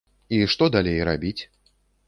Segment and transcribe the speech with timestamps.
[0.37, 1.39] І што далей рабіць?